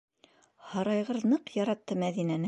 [0.69, 2.39] Һарайғыр ныҡ яратты Мәҙинәне!